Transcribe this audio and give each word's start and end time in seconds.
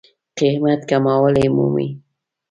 قېمت 0.37 0.79
کموالی 0.89 1.47
مومي. 1.55 1.87